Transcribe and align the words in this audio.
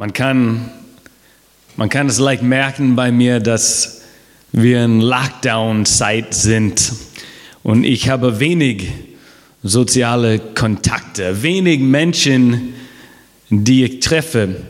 Man 0.00 0.14
kann, 0.14 0.70
man 1.76 1.90
kann 1.90 2.08
es 2.08 2.18
leicht 2.18 2.42
merken 2.42 2.96
bei 2.96 3.12
mir, 3.12 3.38
dass 3.38 4.00
wir 4.50 4.82
in 4.82 5.02
Lockdown-Zeit 5.02 6.32
sind 6.32 6.94
und 7.62 7.84
ich 7.84 8.08
habe 8.08 8.40
wenig 8.40 8.88
soziale 9.62 10.38
Kontakte, 10.38 11.42
wenig 11.42 11.80
Menschen, 11.80 12.72
die 13.50 13.84
ich 13.84 14.00
treffe. 14.00 14.62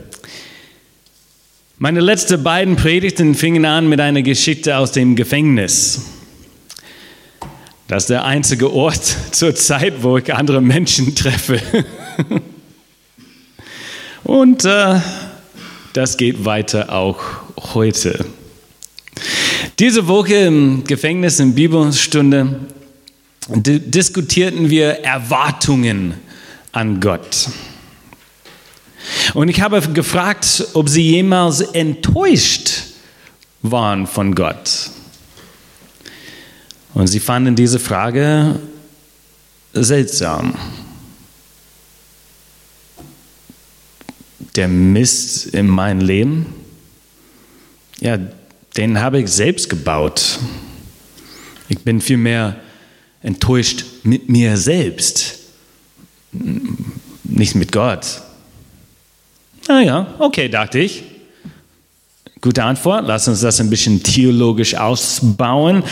Meine 1.78 2.00
letzten 2.00 2.42
beiden 2.42 2.74
Predigten 2.74 3.36
fingen 3.36 3.64
an 3.64 3.88
mit 3.88 4.00
einer 4.00 4.22
Geschichte 4.22 4.78
aus 4.78 4.90
dem 4.90 5.14
Gefängnis. 5.14 6.06
Das 7.86 8.02
ist 8.02 8.10
der 8.10 8.24
einzige 8.24 8.72
Ort 8.72 9.04
zur 9.30 9.54
Zeit, 9.54 10.02
wo 10.02 10.18
ich 10.18 10.34
andere 10.34 10.60
Menschen 10.60 11.14
treffe. 11.14 11.62
Und 14.30 14.64
äh, 14.64 15.00
das 15.92 16.16
geht 16.16 16.44
weiter 16.44 16.92
auch 16.92 17.20
heute. 17.74 18.24
Diese 19.78 20.06
Woche 20.06 20.34
im 20.34 20.84
Gefängnis 20.84 21.40
in 21.40 21.54
Bibelstunde 21.54 22.60
diskutierten 23.48 24.70
wir 24.70 25.00
Erwartungen 25.00 26.14
an 26.72 27.00
Gott. 27.00 27.48
Und 29.34 29.48
ich 29.48 29.60
habe 29.60 29.80
gefragt, 29.80 30.68
ob 30.74 30.88
sie 30.88 31.02
jemals 31.02 31.60
enttäuscht 31.60 32.70
waren 33.62 34.06
von 34.06 34.34
Gott. 34.34 34.90
Und 36.94 37.06
sie 37.06 37.20
fanden 37.20 37.56
diese 37.56 37.78
Frage 37.78 38.56
seltsam. 39.72 40.54
Der 44.56 44.68
Mist 44.68 45.46
in 45.46 45.68
meinem 45.68 46.00
Leben, 46.00 46.46
ja, 48.00 48.18
den 48.76 49.00
habe 49.00 49.20
ich 49.20 49.28
selbst 49.28 49.68
gebaut. 49.68 50.38
Ich 51.68 51.78
bin 51.80 52.00
vielmehr 52.00 52.56
enttäuscht 53.22 53.84
mit 54.02 54.28
mir 54.28 54.56
selbst, 54.56 55.38
nicht 57.24 57.54
mit 57.54 57.72
Gott. 57.72 58.22
Naja, 59.68 60.14
okay, 60.18 60.48
dachte 60.48 60.78
ich. 60.78 61.04
Gute 62.40 62.64
Antwort. 62.64 63.06
Lass 63.06 63.28
uns 63.28 63.40
das 63.40 63.60
ein 63.60 63.68
bisschen 63.68 64.02
theologisch 64.02 64.74
ausbauen. 64.74 65.84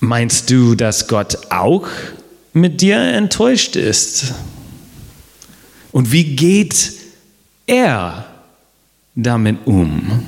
Meinst 0.00 0.50
du, 0.50 0.74
dass 0.74 1.08
Gott 1.08 1.50
auch 1.50 1.88
mit 2.52 2.80
dir 2.82 2.98
enttäuscht 2.98 3.74
ist? 3.74 4.34
Und 5.96 6.12
wie 6.12 6.36
geht 6.36 6.92
er 7.66 8.26
damit 9.14 9.56
um? 9.64 10.26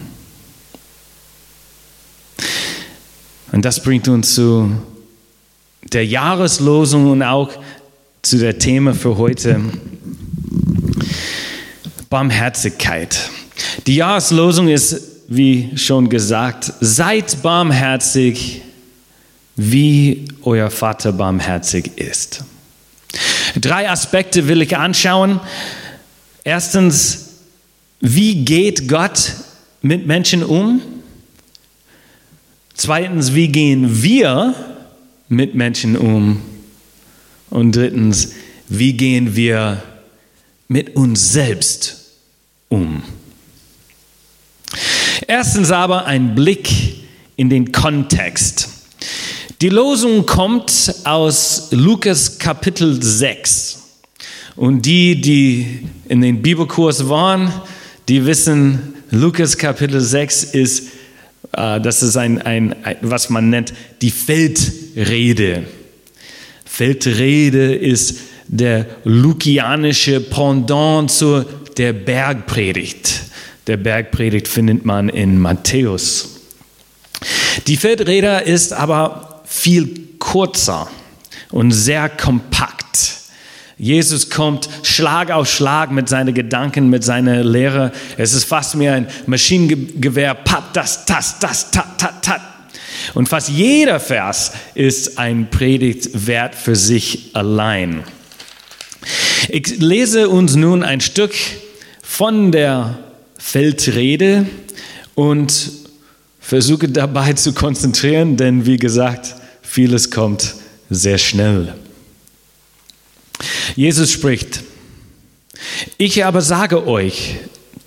Und 3.53 3.63
das 3.67 3.83
bringt 3.83 4.09
uns 4.09 4.35
zu 4.35 4.73
der 5.93 6.07
Jahreslosung 6.07 7.11
und 7.11 7.23
auch 7.23 7.51
zu 8.23 8.39
der 8.39 8.59
Thema 8.59 8.95
für 8.95 9.19
heute 9.19 9.61
Barmherzigkeit. 12.09 13.29
Die 13.87 13.97
Jahreslosung 13.97 14.69
ist, 14.69 15.03
wie 15.29 15.77
schon 15.77 16.09
gesagt, 16.09 16.73
seid 16.81 17.43
barmherzig, 17.43 18.63
wie 19.55 20.29
euer 20.45 20.71
Vater 20.71 21.13
barmherzig 21.13 21.99
ist. 21.99 22.43
Drei 23.57 23.89
Aspekte 23.89 24.49
will 24.49 24.63
ich 24.63 24.77
anschauen. 24.77 25.41
Erstens, 26.45 27.29
wie 28.01 28.45
geht 28.45 28.89
Gott 28.89 29.35
mit 29.83 30.07
Menschen 30.07 30.43
um? 30.43 30.81
Zweitens, 32.75 33.35
wie 33.35 33.49
gehen 33.49 34.03
wir 34.03 34.55
mit 35.29 35.55
Menschen 35.55 35.97
um? 35.97 36.41
Und 37.51 37.75
drittens, 37.75 38.33
wie 38.69 38.93
gehen 38.93 39.35
wir 39.35 39.83
mit 40.69 40.95
uns 40.97 41.33
selbst 41.33 42.13
um? 42.69 43.03
Erstens 45.27 45.71
aber 45.71 46.07
ein 46.07 46.35
Blick 46.35 46.71
in 47.37 47.51
den 47.51 47.73
Kontext. 47.73 48.78
Die 49.61 49.71
Losung 49.71 50.25
kommt 50.25 50.95
aus 51.03 51.67
Lukas 51.73 52.39
Kapitel 52.39 53.03
6. 53.03 53.81
Und 54.55 54.87
die, 54.87 55.21
die 55.21 55.81
in 56.09 56.21
den 56.21 56.43
Bibelkurs 56.43 57.09
waren, 57.09 57.53
die 58.07 58.25
wissen, 58.25 58.95
Lukas 59.11 59.59
Kapitel 59.59 60.01
6 60.01 60.45
ist, 60.45 60.91
äh, 61.51 61.81
das 61.81 62.05
ist 62.05 62.17
ein, 62.17 62.41
ein, 62.41 62.77
was 63.01 63.31
man 63.31 63.51
nennt, 63.51 63.75
die 64.01 64.13
Feldrede. 64.13 65.65
Feldrede 66.65 67.75
ist 67.75 68.21
der 68.47 68.87
lukianische 69.03 70.21
Pendant 70.21 71.11
zu 71.11 71.45
der 71.77 71.95
Bergpredigt. 71.95 73.23
Der 73.67 73.77
Bergpredigt 73.77 74.47
findet 74.47 74.85
man 74.85 75.09
in 75.09 75.37
Matthäus. 75.41 76.37
Die 77.67 77.77
Feldrede 77.77 78.43
ist 78.45 78.73
aber 78.73 79.28
viel 79.49 80.09
kürzer 80.19 80.89
und 81.51 81.73
sehr 81.73 82.09
kompakt. 82.09 82.69
Jesus 83.79 84.29
kommt 84.29 84.69
Schlag 84.83 85.31
auf 85.31 85.49
Schlag 85.49 85.93
mit 85.93 86.09
seinen 86.09 86.35
Gedanken, 86.35 86.91
mit 86.91 87.05
seiner 87.05 87.45
Lehre. 87.45 87.93
Es 88.17 88.35
ist 88.35 88.45
fast 88.45 88.79
wie 88.79 88.89
ein 88.89 89.07
Maschinengewehr. 89.27 90.35
Pat, 90.35 90.77
das, 90.77 91.05
das, 91.07 91.39
das, 91.39 91.71
tat, 91.71 91.99
tat, 91.99 92.23
tat. 92.23 92.41
Und 93.15 93.29
fast 93.29 93.49
jeder 93.49 94.01
Vers 94.01 94.53
ist 94.75 95.19
ein 95.19 95.49
Predigtwert 95.49 96.57
für 96.57 96.75
sich 96.75 97.31
allein. 97.35 98.03
Ich 99.49 99.79
lese 99.79 100.29
uns 100.29 100.57
nun 100.57 100.83
ein 100.83 101.01
Stück 101.01 101.33
von 102.03 102.51
der 102.51 102.99
Feldrede 103.39 104.47
und 105.15 105.71
versuche 106.41 106.89
dabei 106.89 107.35
zu 107.35 107.53
konzentrieren, 107.53 108.37
denn 108.37 108.67
wie 108.67 108.77
gesagt, 108.77 109.37
Vieles 109.71 110.11
kommt 110.11 110.55
sehr 110.89 111.19
schnell. 111.19 111.75
Jesus 113.77 114.11
spricht, 114.11 114.63
ich 115.99 116.25
aber 116.25 116.41
sage 116.41 116.87
euch, 116.87 117.37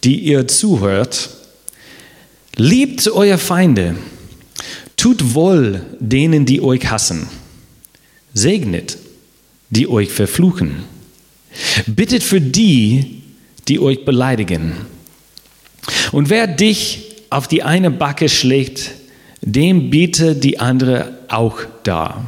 die 0.04 0.20
ihr 0.20 0.48
zuhört, 0.48 1.32
liebt 2.56 3.08
eure 3.08 3.40
Feinde, 3.40 3.96
tut 4.96 5.34
wohl 5.34 5.82
denen, 6.00 6.46
die 6.46 6.62
euch 6.62 6.90
hassen, 6.92 7.28
segnet, 8.36 9.00
die 9.72 9.88
euch 9.88 10.12
verfluchen, 10.12 10.84
bittet 11.88 12.22
für 12.22 12.40
die, 12.40 13.24
die 13.68 13.80
euch 13.80 14.06
beleidigen. 14.06 14.74
Und 16.12 16.30
wer 16.30 16.46
dich 16.46 17.16
auf 17.32 17.48
die 17.48 17.64
eine 17.64 17.90
Backe 17.90 18.30
schlägt, 18.30 18.92
dem 19.42 19.90
biete 19.90 20.36
die 20.36 20.60
andere 20.60 21.18
auch 21.28 21.60
dar. 21.84 22.26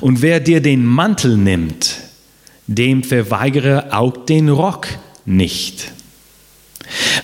Und 0.00 0.22
wer 0.22 0.40
dir 0.40 0.60
den 0.60 0.84
Mantel 0.84 1.36
nimmt, 1.36 1.96
dem 2.66 3.02
verweigere 3.02 3.92
auch 3.92 4.24
den 4.26 4.48
Rock 4.48 4.88
nicht. 5.24 5.92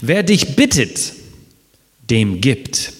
Wer 0.00 0.22
dich 0.22 0.56
bittet, 0.56 1.12
dem 2.10 2.40
gibt. 2.40 2.92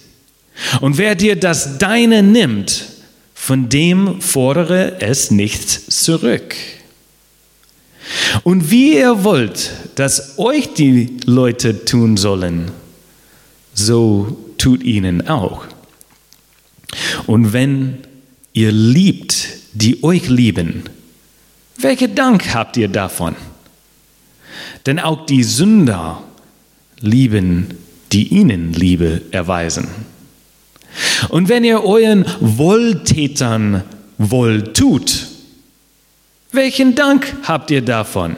Und 0.81 0.99
wer 0.99 1.15
dir 1.15 1.37
das 1.37 1.79
Deine 1.79 2.23
nimmt, 2.23 2.87
von 3.35 3.69
dem 3.69 4.21
fordere 4.21 5.01
es 5.01 5.31
nicht 5.31 5.69
zurück. 5.69 6.55
Und 8.45 8.71
wie 8.71 8.95
ihr 8.95 9.25
wollt, 9.25 9.73
dass 9.97 10.39
euch 10.39 10.75
die 10.75 11.17
Leute 11.25 11.85
tun 11.85 12.17
sollen, 12.17 12.71
so 13.75 14.37
tut 14.59 14.83
ihnen 14.83 15.29
auch. 15.29 15.67
Und 17.27 17.53
wenn 17.53 17.99
ihr 18.53 18.73
liebt, 18.73 19.49
die 19.73 20.03
euch 20.03 20.29
lieben, 20.29 20.85
welchen 21.79 22.15
Dank 22.15 22.55
habt 22.55 22.77
ihr 22.77 22.89
davon? 22.89 23.35
Denn 24.87 24.99
auch 24.99 25.27
die 25.27 25.43
Sünder 25.43 26.23
lieben, 27.01 27.75
die 28.13 28.29
ihnen 28.29 28.73
Liebe 28.73 29.23
erweisen. 29.31 29.89
Und 31.31 31.49
wenn 31.49 31.65
ihr 31.65 31.83
euren 31.85 32.27
Wohltätern 32.41 33.83
wohl 34.19 34.73
tut, 34.73 35.29
welchen 36.53 36.95
Dank 36.95 37.35
habt 37.45 37.71
ihr 37.71 37.83
davon? 37.83 38.37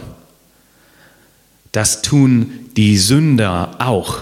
Das 1.72 2.02
tun 2.02 2.70
die 2.76 2.96
Sünder 2.96 3.74
auch. 3.78 4.18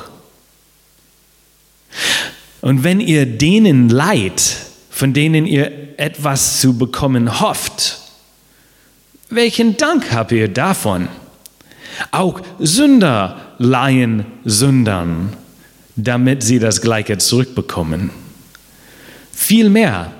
Und 2.62 2.84
wenn 2.84 3.00
ihr 3.00 3.26
denen 3.26 3.88
leid, 3.88 4.40
von 4.88 5.12
denen 5.12 5.46
ihr 5.46 5.98
etwas 5.98 6.60
zu 6.60 6.78
bekommen 6.78 7.40
hofft, 7.40 7.98
welchen 9.28 9.76
Dank 9.76 10.12
habt 10.12 10.32
ihr 10.32 10.48
davon? 10.48 11.08
Auch 12.12 12.40
Sünder 12.60 13.54
leihen 13.58 14.24
Sündern, 14.44 15.36
damit 15.96 16.44
sie 16.44 16.60
das 16.60 16.80
Gleiche 16.80 17.18
zurückbekommen. 17.18 18.10
Vielmehr, 19.32 20.12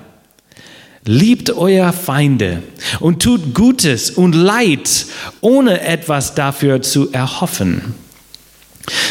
liebt 1.05 1.49
euer 1.49 1.91
Feinde 1.93 2.61
und 2.99 3.21
tut 3.21 3.53
Gutes 3.53 4.11
und 4.11 4.35
Leid, 4.35 5.05
ohne 5.41 5.81
etwas 5.81 6.35
dafür 6.35 6.81
zu 6.81 7.11
erhoffen. 7.11 7.95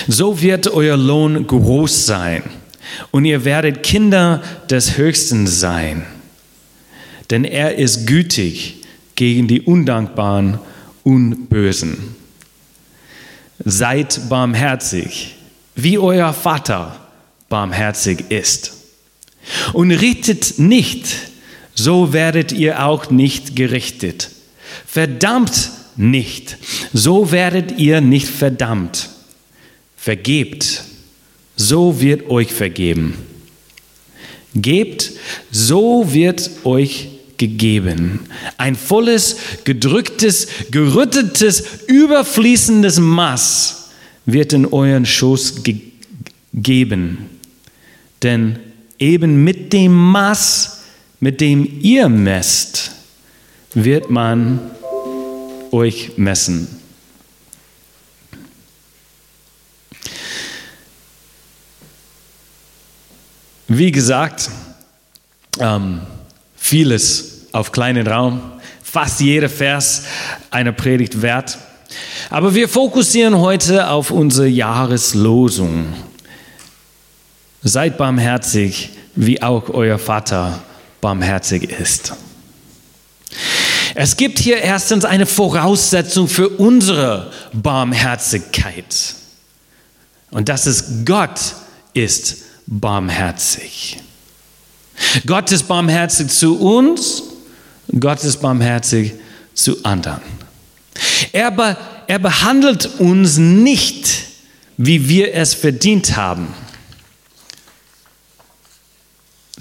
So 0.06 0.40
wird 0.40 0.68
euer 0.68 0.96
Lohn 0.96 1.46
groß 1.46 2.06
sein 2.06 2.42
und 3.10 3.24
ihr 3.24 3.44
werdet 3.44 3.82
Kinder 3.82 4.42
des 4.70 4.96
Höchsten 4.96 5.46
sein. 5.46 6.04
Denn 7.30 7.44
er 7.44 7.76
ist 7.76 8.06
gütig 8.06 8.82
gegen 9.14 9.48
die 9.48 9.62
Undankbaren 9.62 10.58
und 11.04 11.48
Bösen. 11.48 12.16
Seid 13.64 14.28
barmherzig, 14.28 15.36
wie 15.74 15.98
euer 15.98 16.32
Vater 16.32 17.00
barmherzig 17.48 18.30
ist. 18.30 18.72
Und 19.72 19.90
richtet 19.90 20.58
nicht, 20.58 21.06
so 21.74 22.12
werdet 22.12 22.52
ihr 22.52 22.84
auch 22.84 23.10
nicht 23.10 23.56
gerichtet. 23.56 24.30
Verdammt 24.86 25.70
nicht, 25.96 26.58
so 26.92 27.32
werdet 27.32 27.78
ihr 27.78 28.00
nicht 28.00 28.28
verdammt. 28.28 29.10
Vergebt, 29.96 30.84
so 31.56 32.00
wird 32.00 32.28
euch 32.30 32.52
vergeben. 32.52 33.14
Gebt, 34.54 35.12
so 35.50 36.12
wird 36.12 36.50
euch 36.64 37.08
gegeben. 37.38 38.20
Ein 38.58 38.76
volles, 38.76 39.36
gedrücktes, 39.64 40.46
gerüttetes, 40.70 41.64
überfließendes 41.86 43.00
Maß 43.00 43.90
wird 44.26 44.52
in 44.52 44.66
euren 44.66 45.06
Schoß 45.06 45.62
gegeben. 45.64 47.30
Denn 48.22 48.58
eben 48.98 49.42
mit 49.42 49.72
dem 49.72 49.92
Maß, 49.92 50.82
mit 51.20 51.40
dem 51.40 51.80
ihr 51.80 52.08
messt, 52.08 52.92
wird 53.74 54.10
man 54.10 54.60
euch 55.72 56.12
messen. 56.16 56.81
Wie 63.74 63.90
gesagt, 63.90 64.50
ähm, 65.58 66.02
vieles 66.54 67.46
auf 67.52 67.72
kleinen 67.72 68.06
Raum, 68.06 68.42
fast 68.82 69.20
jeder 69.20 69.48
Vers 69.48 70.02
einer 70.50 70.72
Predigt 70.72 71.22
wert. 71.22 71.56
Aber 72.28 72.54
wir 72.54 72.68
fokussieren 72.68 73.38
heute 73.38 73.88
auf 73.88 74.10
unsere 74.10 74.46
Jahreslosung. 74.46 75.86
Seid 77.62 77.96
barmherzig, 77.96 78.90
wie 79.14 79.42
auch 79.42 79.70
euer 79.70 79.98
Vater 79.98 80.62
barmherzig 81.00 81.70
ist. 81.70 82.12
Es 83.94 84.18
gibt 84.18 84.38
hier 84.38 84.58
erstens 84.58 85.06
eine 85.06 85.24
Voraussetzung 85.24 86.28
für 86.28 86.50
unsere 86.50 87.32
Barmherzigkeit. 87.54 89.14
Und 90.30 90.50
das 90.50 90.66
ist 90.66 91.06
Gott 91.06 91.54
ist 91.94 92.51
barmherzig. 92.80 93.98
Gott 95.26 95.50
ist 95.52 95.68
barmherzig 95.68 96.28
zu 96.28 96.58
uns, 96.58 97.22
Gott 97.98 98.22
ist 98.24 98.40
barmherzig 98.40 99.12
zu 99.54 99.84
anderen. 99.84 100.22
Er, 101.32 101.50
be 101.50 101.76
er 102.06 102.18
behandelt 102.18 102.86
uns 102.98 103.38
nicht, 103.38 104.24
wie 104.76 105.08
wir 105.08 105.34
es 105.34 105.54
verdient 105.54 106.16
haben 106.16 106.54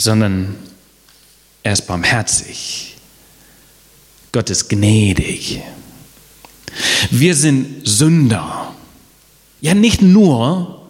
sondern 0.02 0.56
er 1.64 1.74
ist 1.74 1.88
barmherzig. 1.88 2.96
Gott 4.32 4.50
ist 4.50 4.70
gnädig. 4.70 5.62
Wir 7.12 7.36
sind 7.36 7.88
Sünder. 7.88 8.74
Ja, 9.60 9.74
nicht 9.74 10.02
nur, 10.02 10.88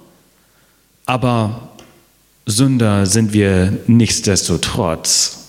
aber 1.05 1.70
Sünder 2.45 3.05
sind 3.05 3.33
wir 3.33 3.77
nichtsdestotrotz. 3.87 5.47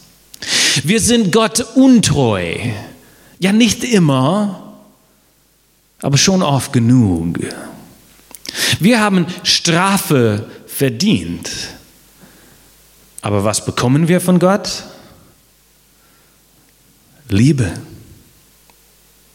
Wir 0.84 1.00
sind 1.00 1.32
Gott 1.32 1.60
untreu. 1.74 2.56
Ja, 3.38 3.52
nicht 3.52 3.84
immer, 3.84 4.78
aber 6.00 6.18
schon 6.18 6.42
oft 6.42 6.72
genug. 6.72 7.38
Wir 8.80 9.00
haben 9.00 9.26
Strafe 9.42 10.48
verdient. 10.66 11.50
Aber 13.20 13.44
was 13.44 13.64
bekommen 13.64 14.08
wir 14.08 14.20
von 14.20 14.38
Gott? 14.38 14.84
Liebe, 17.28 17.72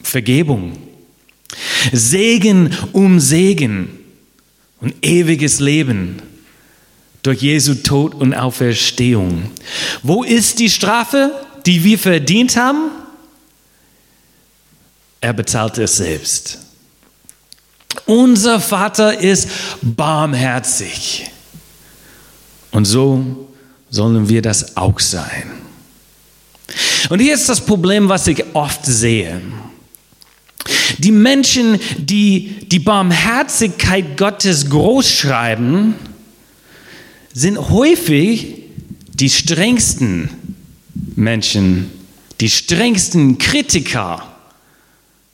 Vergebung, 0.03 0.77
Segen 1.92 2.75
um 2.92 3.19
Segen 3.19 3.89
und 4.80 4.94
ewiges 5.03 5.60
Leben 5.60 6.21
durch 7.27 7.41
Jesu 7.41 7.75
Tod 7.75 8.15
und 8.15 8.33
Auferstehung. 8.33 9.51
Wo 10.01 10.24
ist 10.24 10.59
die 10.59 10.69
Strafe, 10.69 11.31
die 11.65 11.83
wir 11.83 12.00
verdient 12.00 12.56
haben? 12.56 12.89
Er 15.19 15.33
bezahlt 15.33 15.77
es 15.77 15.97
selbst. 15.97 16.59
Unser 18.06 18.62
Vater 18.62 19.19
ist 19.19 19.50
barmherzig. 19.81 21.29
Und 22.71 22.85
so 22.85 23.50
sollen 23.89 24.29
wir 24.29 24.41
das 24.41 24.77
auch 24.77 25.01
sein. 25.01 25.51
Und 27.09 27.19
hier 27.19 27.33
ist 27.33 27.50
das 27.50 27.59
Problem, 27.59 28.07
was 28.07 28.27
ich 28.27 28.56
oft 28.56 28.85
sehe. 28.85 29.41
Die 30.97 31.12
Menschen, 31.12 31.77
die 31.97 32.68
die 32.68 32.79
Barmherzigkeit 32.79 34.15
Gottes 34.15 34.69
großschreiben, 34.69 35.95
sind 37.38 37.69
häufig 37.69 38.63
die 39.13 39.30
strengsten 39.30 40.31
Menschen, 41.16 41.92
die 42.42 42.50
strengsten 42.50 43.38
Kritiker 43.38 44.36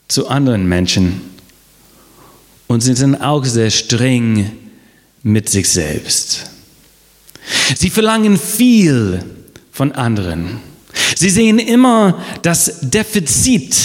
zu 0.10 0.28
anderen 0.28 0.68
Menschen 0.68 1.22
und 2.68 2.82
sind 2.82 3.00
dann 3.00 3.22
auch 3.22 3.46
sehr 3.46 3.70
streng 3.70 4.52
mit 5.24 5.48
sich 5.48 5.70
selbst. 5.70 6.52
Sie 7.74 7.90
verlangen 7.90 8.38
viel 8.38 9.24
von 9.72 9.94
anderen. 9.94 10.60
Sie 11.16 11.30
sehen 11.30 11.58
immer 11.58 12.22
das 12.42 12.82
Defizit 12.82 13.78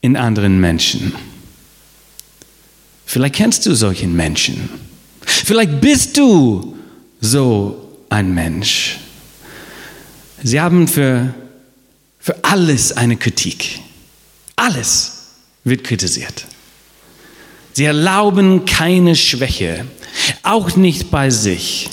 in 0.00 0.16
anderen 0.16 0.60
Menschen. 0.60 1.12
Vielleicht 3.04 3.34
kennst 3.34 3.66
du 3.66 3.74
solchen 3.74 4.14
Menschen. 4.14 4.68
Vielleicht 5.26 5.80
bist 5.80 6.16
du 6.16 6.76
so 7.22 7.88
ein 8.10 8.34
Mensch. 8.34 8.98
Sie 10.42 10.60
haben 10.60 10.86
für, 10.88 11.32
für 12.18 12.44
alles 12.44 12.92
eine 12.92 13.16
Kritik. 13.16 13.80
Alles 14.56 15.28
wird 15.64 15.84
kritisiert. 15.84 16.44
Sie 17.72 17.84
erlauben 17.84 18.66
keine 18.66 19.16
Schwäche, 19.16 19.86
auch 20.42 20.76
nicht 20.76 21.10
bei 21.10 21.30
sich. 21.30 21.88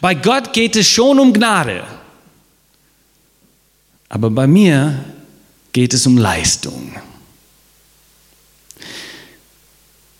Bei 0.00 0.14
Gott 0.14 0.52
geht 0.54 0.76
es 0.76 0.88
schon 0.88 1.18
um 1.18 1.32
Gnade. 1.34 1.84
Aber 4.08 4.30
bei 4.30 4.46
mir 4.46 5.04
geht 5.72 5.92
es 5.92 6.06
um 6.06 6.16
Leistung. 6.16 6.94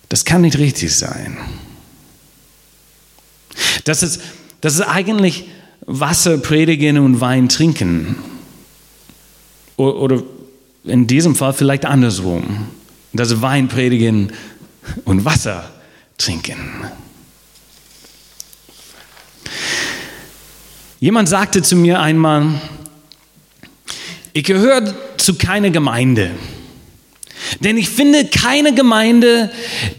Das 0.09 0.25
kann 0.25 0.41
nicht 0.41 0.57
richtig 0.57 0.93
sein. 0.95 1.37
Das 3.85 4.03
ist, 4.03 4.21
das 4.61 4.75
ist 4.75 4.81
eigentlich 4.81 5.45
Wasser 5.85 6.37
predigen 6.37 6.99
und 6.99 7.19
Wein 7.19 7.49
trinken. 7.49 8.15
Oder 9.77 10.21
in 10.83 11.07
diesem 11.07 11.35
Fall 11.35 11.53
vielleicht 11.53 11.85
andersrum. 11.85 12.67
Das 13.13 13.31
ist 13.31 13.41
Wein 13.41 13.67
predigen 13.67 14.31
und 15.05 15.25
Wasser 15.25 15.69
trinken. 16.17 16.57
Jemand 20.99 21.27
sagte 21.27 21.63
zu 21.63 21.75
mir 21.75 21.99
einmal, 21.99 22.61
ich 24.33 24.43
gehöre 24.43 24.93
zu 25.17 25.35
keiner 25.35 25.71
Gemeinde. 25.71 26.31
Denn 27.59 27.77
ich 27.77 27.89
finde 27.89 28.25
keine 28.25 28.73
Gemeinde, 28.73 29.51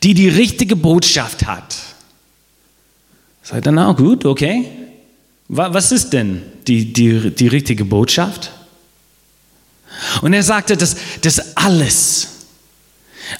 die 0.05 0.15
die 0.15 0.29
richtige 0.29 0.77
Botschaft 0.77 1.47
hat. 1.47 1.75
Sagt 3.43 3.67
dann 3.67 3.79
auch 3.79 3.97
gut, 3.97 4.25
okay. 4.25 4.67
Was 5.49 5.93
ist 5.93 6.13
denn 6.13 6.43
die, 6.67 6.93
die, 6.93 7.31
die 7.31 7.49
richtige 7.49 7.85
Botschaft? 7.85 8.51
Und 10.23 10.33
er 10.33 10.43
sagte, 10.43 10.77
dass 10.77 10.97
das 11.21 11.57
alles, 11.57 12.29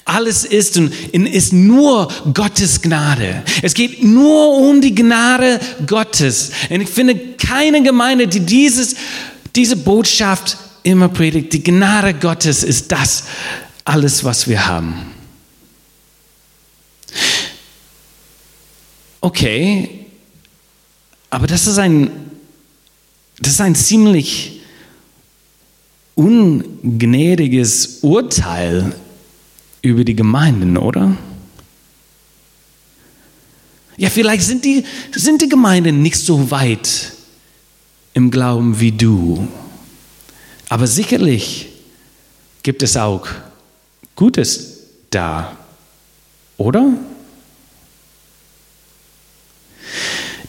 Alles 0.05 0.45
ist 0.45 0.77
und 0.77 0.91
ist 1.13 1.53
nur 1.53 2.07
Gottes 2.33 2.81
Gnade. 2.81 3.43
Es 3.61 3.73
geht 3.73 4.03
nur 4.03 4.57
um 4.57 4.81
die 4.81 4.95
Gnade 4.95 5.59
Gottes. 5.85 6.51
Und 6.69 6.81
ich 6.81 6.89
finde 6.89 7.15
keine 7.37 7.83
Gemeinde, 7.83 8.27
die 8.27 8.39
dieses, 8.39 8.95
diese 9.55 9.75
Botschaft 9.75 10.57
immer 10.83 11.09
predigt. 11.09 11.53
Die 11.53 11.63
Gnade 11.63 12.13
Gottes 12.13 12.63
ist 12.63 12.91
das 12.91 13.25
alles, 13.85 14.23
was 14.23 14.47
wir 14.47 14.67
haben. 14.67 15.12
Okay, 19.23 20.05
aber 21.29 21.47
das 21.47 21.65
ist 21.65 21.77
ein, 21.77 22.11
das 23.39 23.53
ist 23.53 23.61
ein 23.61 23.73
ziemlich 23.73 24.59
ungnädiges 26.15 27.99
Urteil 28.01 28.93
über 29.81 30.03
die 30.03 30.17
Gemeinden, 30.17 30.75
oder? 30.75 31.15
Ja, 33.95 34.09
vielleicht 34.09 34.43
sind 34.43 34.65
die, 34.65 34.83
sind 35.13 35.41
die 35.41 35.47
Gemeinden 35.47 36.01
nicht 36.01 36.17
so 36.17 36.51
weit 36.51 37.13
im 38.13 38.29
Glauben 38.29 38.81
wie 38.81 38.91
du. 38.91 39.47
Aber 40.67 40.85
sicherlich 40.85 41.69
gibt 42.61 42.83
es 42.83 42.97
auch 42.97 43.25
Gutes 44.17 44.79
da, 45.11 45.57
oder? 46.57 46.91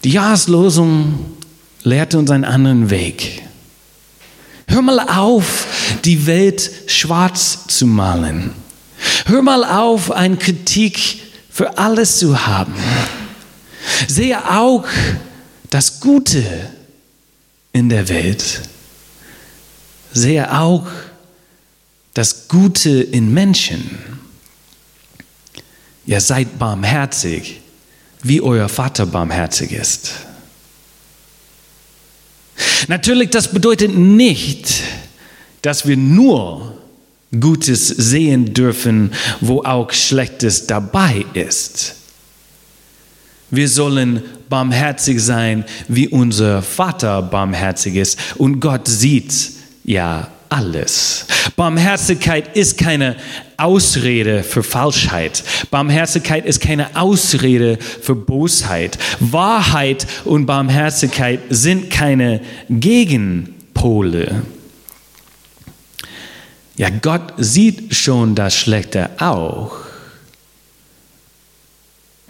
Die 0.05 0.11
Jahreslosung 0.11 1.39
lehrt 1.83 2.15
uns 2.15 2.31
einen 2.31 2.45
anderen 2.45 2.91
Weg. 2.91 3.43
Hör 4.69 4.83
mal 4.83 5.01
auf, 5.01 5.67
die 6.05 6.27
Welt 6.27 6.71
schwarz 6.87 7.67
zu 7.69 7.87
malen. 7.87 8.53
Hör 9.25 9.41
mal 9.41 9.65
auf, 9.65 10.11
eine 10.11 10.37
Kritik 10.37 11.23
für 11.51 11.79
alles 11.79 12.19
zu 12.19 12.47
haben. 12.47 12.75
Sehe 14.07 14.51
auch 14.51 14.85
das 15.71 16.01
Gute 16.01 16.45
in 17.73 17.89
der 17.89 18.09
Welt. 18.11 18.63
Sehe 20.13 20.55
auch 20.55 20.87
das 22.13 22.49
Gute 22.49 22.91
in 22.91 23.33
Menschen. 23.33 23.99
Ihr 26.07 26.21
seid 26.21 26.59
barmherzig, 26.59 27.63
wie 28.25 28.41
euer 28.41 28.69
Vater 28.69 29.07
barmherzig 29.07 29.71
ist. 29.71 30.13
Natürlich, 32.89 33.31
das 33.31 33.53
bedeutet 33.53 33.97
nicht, 33.97 34.83
dass 35.63 35.87
wir 35.87 35.97
nur 35.97 36.77
Gutes 37.39 37.89
sehen 37.89 38.55
dürfen, 38.55 39.13
wo 39.41 39.63
auch 39.63 39.93
Schlechtes 39.93 40.67
dabei 40.67 41.25
ist. 41.35 41.97
Wir 43.51 43.69
sollen 43.69 44.23
barmherzig 44.49 45.21
sein, 45.21 45.65
wie 45.89 46.09
unser 46.09 46.63
Vater 46.63 47.23
barmherzig 47.23 47.97
ist. 47.97 48.19
Und 48.37 48.61
Gott 48.61 48.89
sieht 48.89 49.53
ja 49.85 50.29
alles. 50.55 51.27
Barmherzigkeit 51.57 52.57
ist 52.57 52.79
keine 52.79 53.17
Ausrede 53.57 54.45
für 54.45 54.63
Falschheit. 54.63 55.43
Barmherzigkeit 55.71 56.47
ist 56.47 56.61
keine 56.61 56.95
Ausrede 56.97 57.77
für 57.79 58.15
Bosheit. 58.15 58.97
Wahrheit 59.19 60.07
und 60.25 60.47
Barmherzigkeit 60.47 61.41
sind 61.51 61.91
keine 61.91 62.41
Gegenpole. 62.69 64.43
Ja, 66.77 66.91
Gott 66.91 67.33
sieht 67.37 67.95
schon 67.95 68.37
das 68.37 68.57
Schlechte 68.57 69.11
auch. 69.21 69.77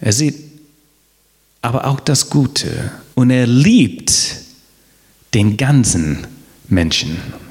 Er 0.00 0.12
sieht 0.12 0.36
aber 1.60 1.86
auch 1.86 2.00
das 2.00 2.30
Gute 2.30 2.90
und 3.14 3.30
er 3.30 3.46
liebt 3.46 4.12
den 5.34 5.56
ganzen 5.56 6.26
Menschen. 6.68 7.43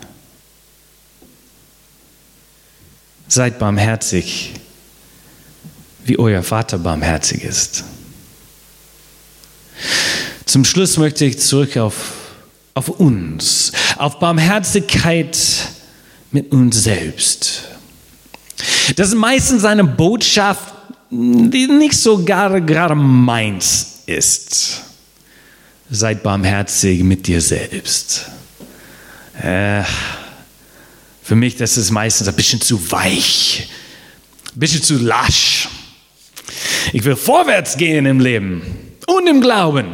Seid 3.34 3.58
barmherzig, 3.58 4.52
wie 6.06 6.20
euer 6.20 6.44
Vater 6.44 6.78
barmherzig 6.78 7.44
ist. 7.44 7.84
Zum 10.46 10.64
Schluss 10.64 10.98
möchte 10.98 11.26
ich 11.26 11.40
zurück 11.40 11.76
auf, 11.78 11.96
auf 12.76 12.90
uns, 12.90 13.72
auf 13.98 14.20
Barmherzigkeit 14.20 15.36
mit 16.30 16.52
uns 16.52 16.84
selbst. 16.84 17.64
Das 18.98 19.08
ist 19.08 19.16
meistens 19.16 19.66
eine 19.66 19.84
Botschaft, 19.84 20.72
die 21.10 21.66
nicht 21.66 21.98
so 21.98 22.24
gerade, 22.24 22.62
gerade 22.62 22.94
meins 22.94 24.04
ist. 24.06 24.82
Seid 25.90 26.22
barmherzig 26.22 27.04
mit 27.04 27.26
dir 27.26 27.42
selbst. 27.42 28.28
Äh, 29.42 29.82
für 31.24 31.36
mich 31.36 31.56
das 31.56 31.78
ist 31.78 31.90
meistens 31.90 32.28
ein 32.28 32.36
bisschen 32.36 32.60
zu 32.60 32.92
weich, 32.92 33.70
ein 34.54 34.60
bisschen 34.60 34.84
zu 34.84 34.98
lasch. 34.98 35.70
Ich 36.92 37.04
will 37.06 37.16
vorwärts 37.16 37.78
gehen 37.78 38.06
im 38.06 38.20
Leben 38.20 38.62
und 39.08 39.28
im 39.28 39.40
Glauben. 39.42 39.88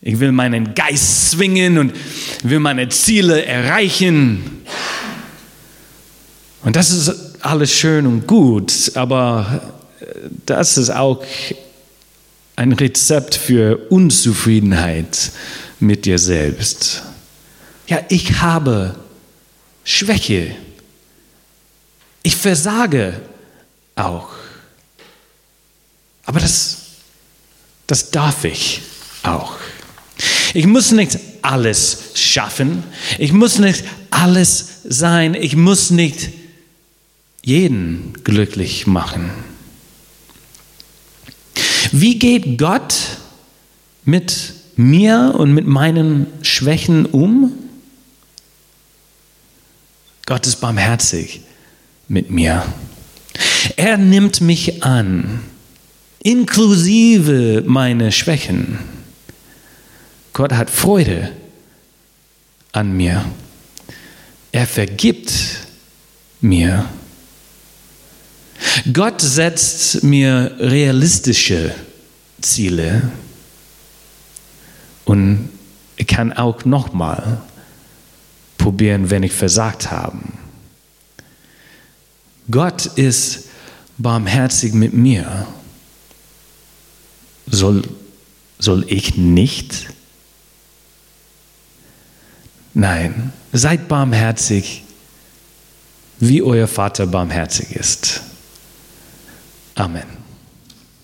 Ich 0.00 0.18
will 0.18 0.32
meinen 0.32 0.74
Geist 0.74 1.32
zwingen 1.32 1.78
und 1.78 1.92
will 2.42 2.58
meine 2.58 2.88
Ziele 2.88 3.44
erreichen. 3.44 4.62
Und 6.64 6.74
das 6.74 6.90
ist 6.90 7.44
alles 7.44 7.72
schön 7.72 8.06
und 8.06 8.26
gut, 8.26 8.92
aber 8.94 9.60
das 10.46 10.78
ist 10.78 10.90
auch 10.90 11.22
ein 12.56 12.72
Rezept 12.72 13.34
für 13.34 13.76
Unzufriedenheit 13.90 15.32
mit 15.80 16.06
dir 16.06 16.18
selbst. 16.18 17.02
Ja, 17.86 18.00
ich 18.08 18.40
habe 18.40 18.96
Schwäche. 19.86 20.56
Ich 22.24 22.34
versage 22.34 23.20
auch. 23.94 24.30
Aber 26.24 26.40
das, 26.40 26.78
das 27.86 28.10
darf 28.10 28.44
ich 28.44 28.82
auch. 29.22 29.56
Ich 30.54 30.66
muss 30.66 30.90
nicht 30.90 31.18
alles 31.40 32.10
schaffen. 32.14 32.82
Ich 33.18 33.32
muss 33.32 33.60
nicht 33.60 33.84
alles 34.10 34.80
sein. 34.82 35.34
Ich 35.34 35.54
muss 35.54 35.90
nicht 35.90 36.30
jeden 37.44 38.12
glücklich 38.24 38.88
machen. 38.88 39.30
Wie 41.92 42.18
geht 42.18 42.58
Gott 42.58 42.96
mit 44.04 44.52
mir 44.74 45.36
und 45.38 45.52
mit 45.52 45.68
meinen 45.68 46.26
Schwächen 46.42 47.06
um? 47.06 47.52
Gott 50.26 50.44
ist 50.46 50.56
barmherzig 50.56 51.42
mit 52.08 52.30
mir. 52.30 52.64
Er 53.76 53.96
nimmt 53.96 54.40
mich 54.40 54.82
an, 54.82 55.40
inklusive 56.18 57.62
meine 57.64 58.10
Schwächen. 58.10 58.80
Gott 60.32 60.52
hat 60.52 60.68
Freude 60.68 61.30
an 62.72 62.96
mir. 62.96 63.24
Er 64.50 64.66
vergibt 64.66 65.32
mir. 66.40 66.86
Gott 68.92 69.20
setzt 69.20 70.02
mir 70.02 70.56
realistische 70.58 71.72
Ziele 72.40 73.12
und 75.04 75.50
kann 76.08 76.32
auch 76.32 76.64
nochmal 76.64 77.42
probieren, 78.66 79.10
wenn 79.10 79.22
ich 79.22 79.32
versagt 79.32 79.92
habe. 79.92 80.18
Gott 82.50 82.86
ist 82.86 83.44
barmherzig 83.96 84.74
mit 84.74 84.92
mir. 84.92 85.46
Soll, 87.46 87.84
soll 88.58 88.84
ich 88.88 89.16
nicht? 89.16 89.86
Nein, 92.74 93.32
seid 93.52 93.86
barmherzig, 93.86 94.82
wie 96.18 96.42
euer 96.42 96.66
Vater 96.66 97.06
barmherzig 97.06 97.70
ist. 97.70 98.22
Amen. 99.76 100.15